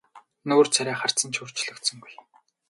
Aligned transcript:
Нүүр 0.47 0.67
царай 0.75 0.95
харц 1.01 1.19
нь 1.25 1.33
ч 1.33 1.35
өөрчлөгдсөнгүй. 1.41 2.13